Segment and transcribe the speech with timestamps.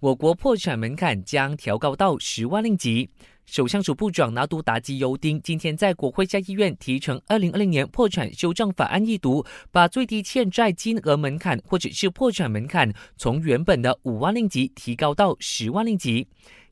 [0.00, 3.08] 我国破产门槛将调高到十万令吉。
[3.46, 16.26] 首相署部长拿督达吉尤丁今天在国会下议院提成二零二零年破产修正法案一读，把最低欠债金额门槛或者是破产门槛从原本的五万令吉提高到十万令吉。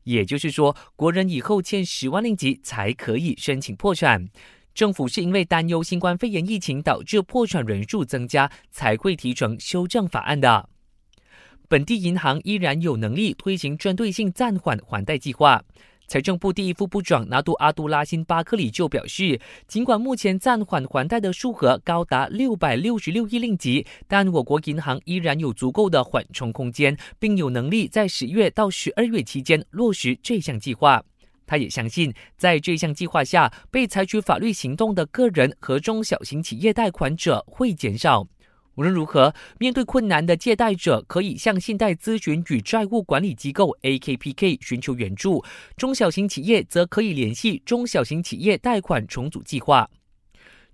[0.05, 4.29] 也就是说，国人以后欠十万令吉才可以申请破产。
[4.75, 10.71] 政府是因为担忧新冠肺炎疫情导致破产人数增加，才会提成修正法案的。
[11.73, 15.65] 本地银行依然有能力推行针对性暂缓还贷计划。
[16.07, 31.03] 财政部第一副部长拿督阿杜拉辛巴克里就表示，尽管目前暂缓还贷的数额高达六百六十六亿令吉，但我国银行依然有足够的缓冲空间，并有能力在十月到十二月期间落实这项计划。
[31.47, 38.29] 他也相信，在这项计划下，被采取法律行动的个人和中小型企业贷款者会减少。
[38.75, 45.45] 无论如何，面对困难的借贷者可以向信贷咨询与债务管理机构 AKPK 寻求援助；
[45.77, 49.91] 中小型企业则可以联系中小型企业贷款重组计划。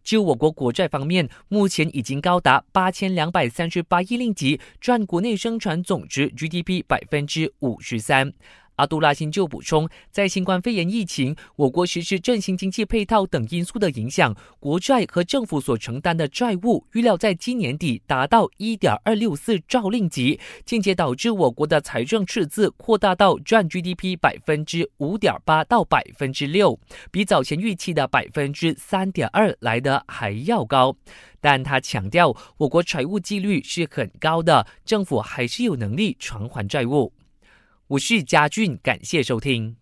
[0.05, 8.33] 就我国国债方面，目前已经高达八千两百三十八亿令吉，占国内生产总值 GDP 百分之五十三。
[8.79, 26.79] 阿杜拉辛就补充，在新冠肺炎疫情、我国实施振兴经济配套等因素的影响，国债和政府所承担的债务预料在今年底达到一点二六四兆令吉，间接导致我国的财政赤字扩大到占 GDP 百分之五点八到百分之六，
[27.11, 30.97] 比早前预期的百分之三点二来的还要高。
[31.41, 37.13] 但他强调，我国财务纪律是很高的，政府还是有能力偿还债务。
[37.93, 39.79] 我是嘉俊，感谢收听。